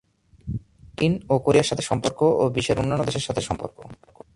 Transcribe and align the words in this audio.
চীন 0.97 1.11
ও 1.29 1.33
কোরিয়ার 1.39 1.69
সাথে 1.69 1.81
সম্পর্ক 1.81 2.19
ও 2.41 2.43
বিশ্বের 2.49 2.79
অন্যান্য 2.79 3.03
দেশের 3.05 3.25
সাথে 3.27 3.41
সম্পর্ক। 3.41 3.77